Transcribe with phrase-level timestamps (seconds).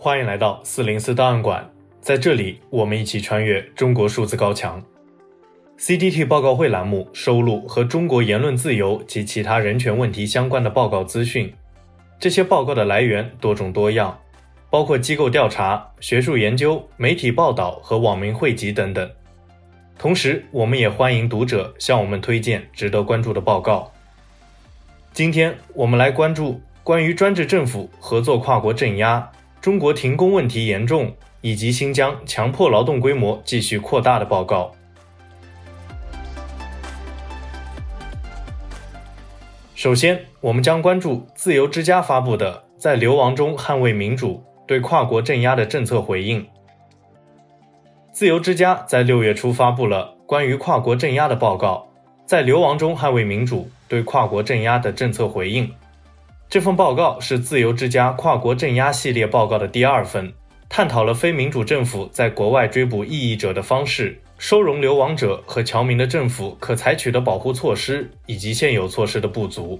[0.00, 1.68] 欢迎来到四零四档案馆，
[2.00, 4.80] 在这里，我们一起穿越中国数字高墙。
[5.76, 11.52] CDT 报告会栏目收录和中国言论自由及其他人权问题相关的报告资讯，
[12.20, 14.16] 这些报告的来源多种多样，
[14.70, 19.10] 包括机构调查、学术研究、媒体报道和网民汇集等等。
[19.98, 23.90] 同时，我们也欢迎读者向我们推荐值得关注的报告。
[25.12, 29.28] 今天我们来关注关于专制政府合作跨国镇压。
[29.60, 34.72] 中国停工问题严重，以及新疆强迫劳动规模继续扩大的报告。
[39.74, 46.42] 首先，我们将关注自由之家发布的《在流亡中捍卫民主：对跨国镇压的政策回应》。
[48.12, 51.88] 自由之家在六月初发布了关于跨国镇压的报告，
[52.26, 55.68] 《在流亡中捍卫民主：对跨国镇压的政策回应》。
[56.50, 60.32] 这份报告是自由之家跨国镇压系列报告的第二份，
[60.66, 69.78] 探讨了非民主政府在国外追捕异议者的方式、收容流亡者和侨民的政府可采取的保护措施以及现有措施的不足。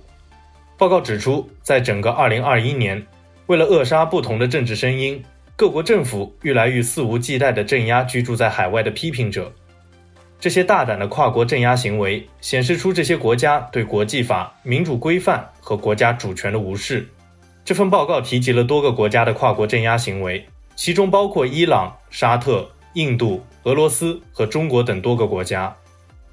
[0.76, 3.06] 报告指出，在整个2021年，
[3.46, 5.22] 为了扼杀不同的政治声音，
[5.56, 9.50] 各国政府愈来愈肆无忌惮地镇压居住在海外的批评者。
[10.40, 17.08] 这些大胆的跨国镇压行为显示出这些国家对国际法、民主规范和国家主权的无视。
[17.64, 25.76] 这份报告提及了多个国家的跨国镇压行为，其中包括伊朗、沙特、印度、俄罗斯和中国等多个国家。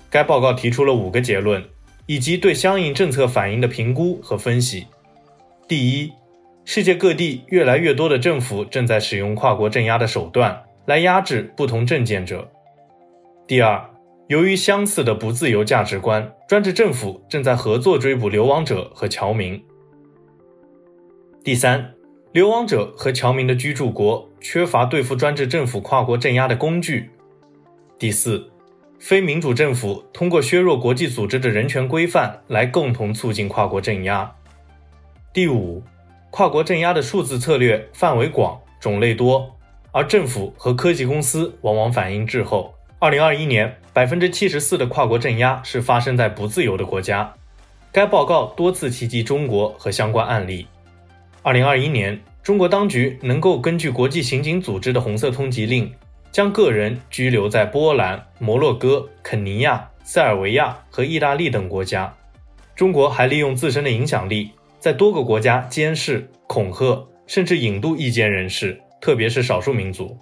[0.10, 1.62] 该报告提出了五个结论，
[2.06, 4.86] 以及对相应政策反应的评估和分析。
[5.68, 6.14] 第一，
[6.64, 12.50] 世界各地越来越多的政府正在使用跨国镇压的手段来压制不同政见者。
[13.46, 13.84] 第二，
[14.28, 19.64] 由于相似的不自由价值观，专制政府正在合作追捕流亡者和侨民。
[21.44, 21.94] 第三，
[22.32, 27.08] 流亡者和侨民的居住国缺乏对付专制政府跨国镇压的工具。
[28.00, 28.50] 第四，
[28.98, 34.36] 非民主政府通过削弱国际组织的人权规范来共同促进跨国镇压。
[35.32, 35.84] 第五，
[36.32, 39.56] 跨国镇压的数字策略范围广、种类多，
[39.92, 42.75] 而政府和科技公司往往反应滞后。
[42.98, 47.32] 二零二一年，百分之七十四的跨国镇压是发生在不自由的国家。
[47.92, 50.66] 该报告多次提及中国和相关案例。
[51.42, 55.92] 二零二一年，中国当局能够根据国际刑警组织的红色通缉令，
[56.32, 62.12] 将个人拘留在波兰、摩洛哥、肯尼亚、塞尔维亚和意大利等国家。
[62.76, 70.18] 中国还利用自身的影响力，在多个国家监视、恐吓，甚至引渡异见人士，特别是少数民族。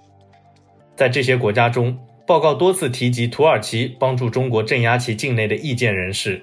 [0.95, 1.97] 在这些国家中，
[2.33, 6.41] 报告多次提及土耳其帮助中国镇压其境内的异见人士。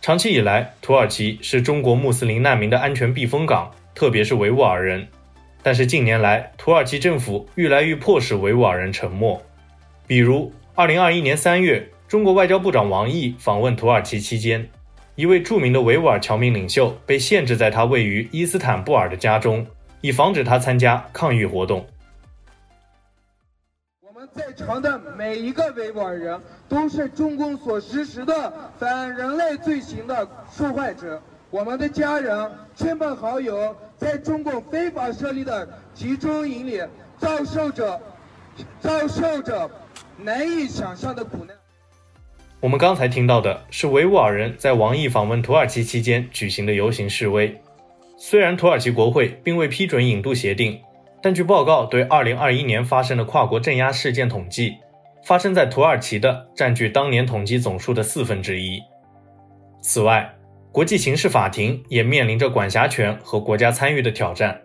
[0.00, 5.08] 长期以来，土耳其是中国穆斯林难民的安全避风港，特别是维吾尔人。
[5.64, 9.42] 但是近年来，土耳其政府愈来愈迫使维吾尔人沉默。
[10.06, 14.68] 比如，2021年3月，中国外交部长王毅访问土耳其期间，
[15.16, 19.66] 一位著名的维吾尔侨民领袖被限制在他位于伊斯坦布尔的家中，
[20.02, 21.84] 以防止他参加抗议活动。
[24.34, 31.22] 在场的每一个维吾尔人都是中共所实施的反人类罪行的受害者。
[31.50, 36.82] 我们的家人、亲朋好友在中共非法设立的集中营里
[37.16, 38.00] 遭受着
[38.80, 39.70] 遭受着
[40.18, 41.56] 难以想象的苦难。
[42.58, 47.60] 我们刚才听到的是维吾尔人在王毅访问土耳其期间举行的游行示威。
[48.16, 50.80] 虽然土耳其国会并未批准引渡协定。
[51.24, 54.76] 但据报告对2021年发生的跨国镇压事件统计，
[55.24, 58.78] 发生在土耳其的占据当年统计总数的四分之一。
[59.80, 60.34] 此外，
[60.70, 64.60] 国际刑事法庭也面临着管辖权和国家参与的挑战。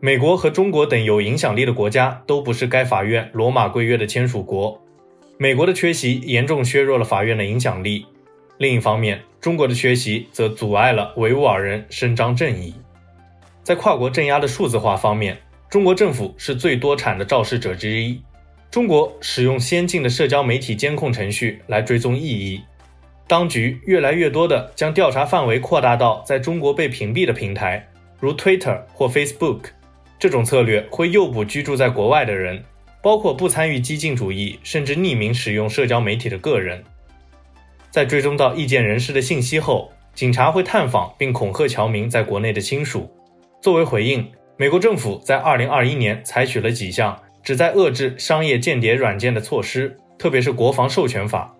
[0.00, 4.76] 美国和中国等有影响力的国家都不是该法院罗马规约的签署国。
[5.38, 8.04] 美国的缺席严重削弱了法院的影响力。
[8.58, 12.74] 另一方面，中国的缺席则阻碍了维吾尔人伸张正义。
[13.62, 15.38] 在跨国镇压的数字化方面，
[15.74, 18.22] 中国政府是最多产的肇事者之一。
[18.70, 22.62] 中国使用先进的社交媒体监控程序来追踪异议，
[23.26, 27.84] 当局越来越多地将调查范围扩大到在中国被屏蔽的平台，
[28.20, 29.62] 如 Twitter 或 Facebook。
[30.16, 32.62] 这种策略会诱捕居住在国外的人，
[33.02, 36.84] 包括不参与激进主义甚至匿名使用社交媒体的个人。
[37.90, 43.10] 在追踪到意见人士的信息后，警察会探访并恐吓侨民在国内的亲属。
[43.60, 44.24] 作为回应。
[44.56, 51.52] 美国政府在2021年采取了几项旨在遏制商业间谍软件的措施，特别是国防授权法。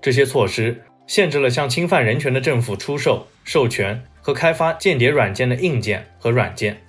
[0.00, 6.80] 这些措施限制了向侵犯人权的政府出售、授权和开发间谍软件的硬件和软件。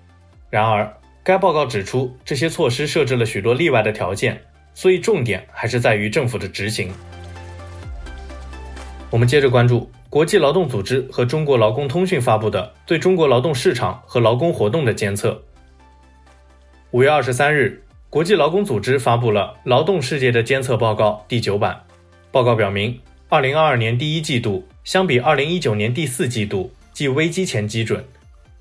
[0.50, 0.90] 然而，
[1.22, 4.40] 该报告指出，这些措施设置了许多例外的条件，
[4.74, 6.90] 所以重点还是在于政府的执行。
[9.10, 15.42] 我们接着关注国际劳动组织和中国劳工通讯发布的对中国劳动市场和劳工活动的监测。
[16.92, 21.82] 五月二十三日，国际劳工组织发布了《劳动世界的监测报告》第九版。
[22.30, 23.00] 报告表明，
[23.30, 28.04] 二零二二年第一季度相比二零一九年第四季度，即危机前基准，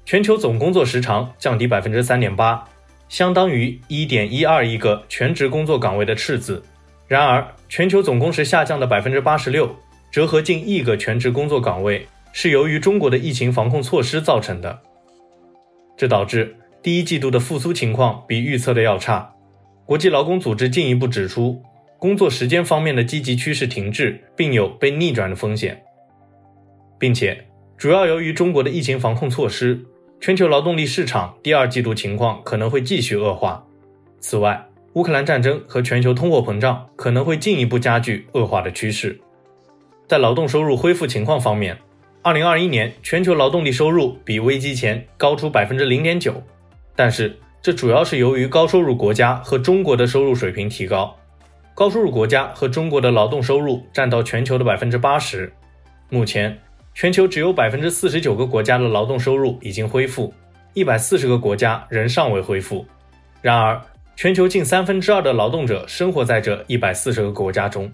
[0.05, 2.64] 全球总工作时长降低百分之三点八，
[3.08, 6.62] 相当于一点一二亿个全职工作岗位的赤字。
[7.08, 9.75] 然而，全球总工时下降的百分之八十六，
[10.10, 14.78] 折合近亿个全职工作岗位，是由于中国的疫情防控措施造成的。
[15.96, 19.32] 这导致第一季度的复苏情况比预测的要差。
[19.84, 21.62] 国际劳工组织进一步指出，
[21.98, 25.80] 工作时间方面的积极趋势停滞，并有被逆转的风险，
[26.98, 27.46] 并且
[27.76, 29.78] 主要由于中国的疫情防控措施，
[30.20, 33.64] 全球劳动力市场第二季度情况可能会继续恶化。
[34.20, 39.20] 此外，乌克兰战争和全球通货膨胀可能会进一步加剧恶化的趋势。
[40.10, 41.78] 在劳动收入恢复情况方面，
[42.20, 46.42] 二零二一年全球劳动力收入比危机前高出百分之零点九。
[46.96, 51.16] 但是，这主要是由于高收入国家和中国的收入水平提高。
[51.76, 55.52] 高收入国家和中国的劳动收入占到全球的百分之八十。
[56.08, 56.58] 目前，
[56.92, 60.34] 全球只有百分之四十九个国家的劳动收入已经恢复，
[60.74, 62.84] 一百四十个国家仍尚未恢复。
[63.40, 63.80] 然而，
[64.16, 67.88] 全球近三分之二的劳动者生活在这一百四十个国家中。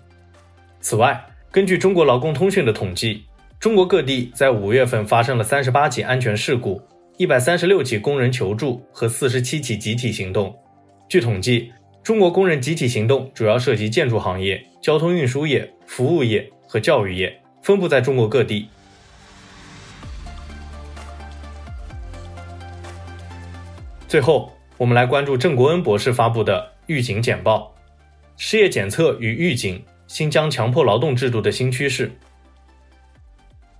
[0.80, 1.22] 此外，
[1.56, 3.24] 根据中国劳工通讯的统计，
[3.58, 6.78] 中国各地在五月份发生了三十八起安全事故。
[7.16, 10.54] 一百三十六起工人求助和四十七起集体行动。
[11.08, 11.72] 据统计，
[12.02, 18.68] 中国工人集体行动主要涉及建筑行业、交通运输业、服务业和教育业，分布在中国各地。
[24.06, 27.74] 最后，我们来关注郑国恩博士发布的《预警简报》：
[28.36, 32.10] 失业检测与预警，新疆强迫劳动制度的新趋势。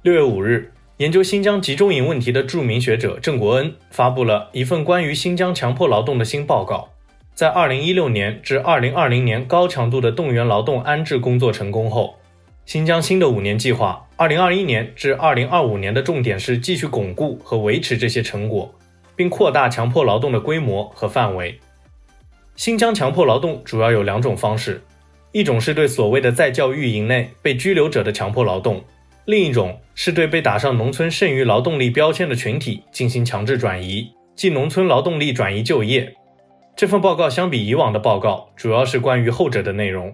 [0.03, 0.73] 六月五日。
[0.99, 6.89] 研究新疆集中营问题的著名学者郑国恩发布了一份关于新疆强迫劳动的新报告。
[7.35, 12.15] 在2016年至2020年高强度的动员劳动安置工作成功后，
[12.65, 18.75] 新疆新的五年计划2021年至2025年的重点是继续巩固和维持这些成果，
[19.15, 21.61] 并扩大强迫劳动的规模和范围。
[22.57, 24.83] 新疆强迫劳动主要有两种方式，
[25.37, 28.83] 一种是对所谓的在教育营内被拘留者的强迫劳动。
[29.27, 36.15] 另一种是对被打上农村剩余劳动力标签的群体进行强制转移，即农村劳动力转移就业。
[36.75, 40.11] 这份报告相比以往的报告，主要是关于后者的内容。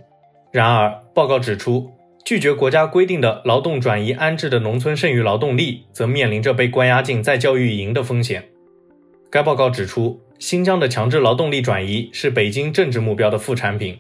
[0.51, 1.93] 然而，报告指出，
[2.25, 8.43] 拒绝国家规定的劳动转移安置的农村剩余劳动力，则面临着被关押进再教育营的风险。
[9.31, 13.97] 该报告指出，新疆的强制劳动力转移是北京政治目标的副产品。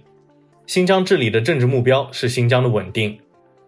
[0.66, 3.18] 新疆治理的政治目标是新疆的稳定。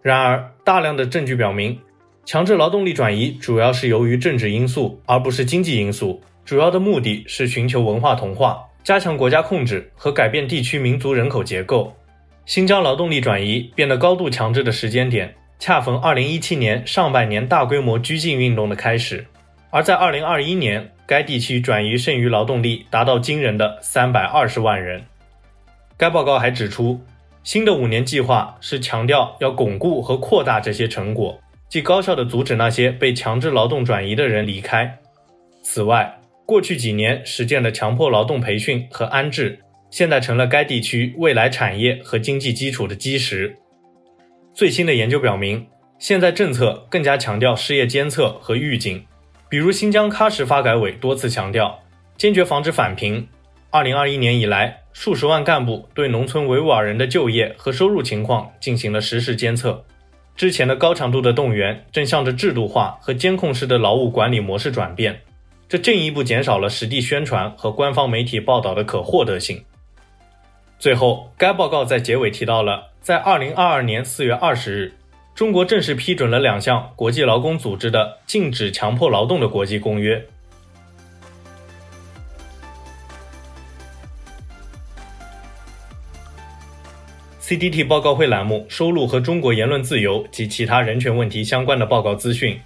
[0.00, 1.79] 然而，大量的证据表明，
[2.25, 6.23] 强制劳动力转移主要是由于政治因素，而不是经济因素。
[6.44, 11.93] 主要的目的是寻求文化同化、加强国家控制和改变地区民族人口结构。
[12.44, 19.26] 新疆劳动力转移变得高度强制的时间点，恰逢2017年上半年大规模拘禁运动的开始。
[19.70, 25.03] 而在2021年，该地区转移剩余劳动力达到惊人的320万人。
[25.96, 27.01] 该报告还指出，
[27.43, 34.98] 新的五年计划是强调要巩固和扩大这些成果，即高效地阻止那些被强制劳动转移的人离开。
[35.63, 39.60] 此外，过去几年实践的强迫劳动培训和安置，
[39.91, 43.56] 现在成了该地区未来产业和经济基础的基石。
[44.53, 45.67] 最新的研究表明，
[45.98, 49.05] 现在政策更加强调失业监测和预警，
[49.48, 51.81] 比如新疆喀什发改委多次强调，
[52.19, 53.27] 坚决防止返贫。
[53.70, 59.84] 二零二一年以来，数十万干部对农村维吾尔人的就业和收入情况进行了实时监测。
[60.36, 65.20] 之前的高强度的动员正向着制度化和监控式的劳务管理模式转变，
[65.69, 69.63] 这进一步减少了实地宣传和官方媒体报道的可获得性。
[70.79, 74.93] 最后，该报告在结尾提到了，在二零二二年四月二十日，
[75.34, 80.24] 中国正式批准了两项国际劳工组织的禁止强迫劳动的国际公约。
[87.46, 92.58] CDT 报告会栏目收录和中国言论自由及其他人权问题相关的报告资讯，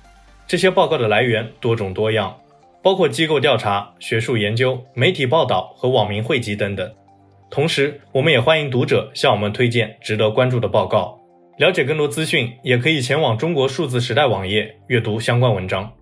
[0.47, 2.33] 这些报告的来源多种多样，
[2.81, 6.89] 包括机构调查、学术研究、媒体报道和网民汇集等等。
[7.51, 11.19] 同时，我们也欢迎读者向我们推荐值得关注的报告。
[11.59, 15.93] 了解更多资讯，也可以前往中国数字时代网页阅读相关文章。